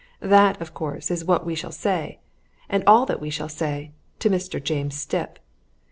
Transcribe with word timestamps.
"That, 0.23 0.59
of 0.59 0.73
course, 0.73 1.11
is 1.11 1.23
what 1.23 1.45
we 1.45 1.53
shall 1.53 1.71
say 1.71 2.17
and 2.67 2.83
all 2.87 3.05
that 3.05 3.21
we 3.21 3.29
shall 3.29 3.47
say 3.49 3.91
to 4.17 4.31
Mr. 4.31 4.57
James 4.63 4.95
Stipp. 4.97 5.37